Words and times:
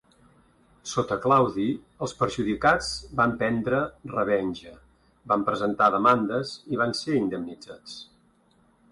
Sota 0.91 1.15
Claudi, 1.25 1.65
els 2.05 2.13
perjudicats 2.21 2.87
van 3.19 3.35
prendre 3.41 3.81
revenja, 4.13 4.71
van 5.33 5.43
presentar 5.51 5.91
demandes, 5.97 6.55
i 6.77 6.81
van 6.83 6.95
ser 7.01 7.19
indemnitzats. 7.19 7.99